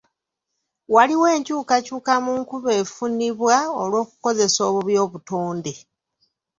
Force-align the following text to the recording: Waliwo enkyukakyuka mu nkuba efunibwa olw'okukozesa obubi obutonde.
Waliwo 0.95 1.25
enkyukakyuka 1.35 2.13
mu 2.25 2.33
nkuba 2.41 2.69
efunibwa 2.81 3.55
olw'okukozesa 3.81 4.59
obubi 4.69 4.93
obutonde. 5.05 5.73